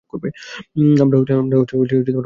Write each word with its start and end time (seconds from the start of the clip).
আমরা 1.01 1.17
গল্প 1.19 1.71
করছিলাম। 1.73 2.19